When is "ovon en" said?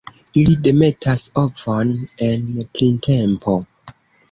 1.43-2.49